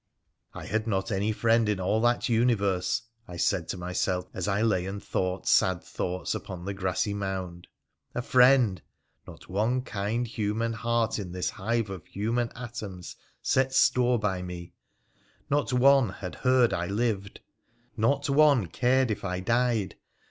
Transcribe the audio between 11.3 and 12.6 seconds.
this hive of human